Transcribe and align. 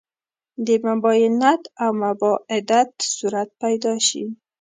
د 0.65 0.67
مباینت 0.87 1.61
او 1.83 1.91
مباعدت 2.03 2.91
صورت 3.17 3.49
پیدا 3.61 3.93
شي. 4.07 4.23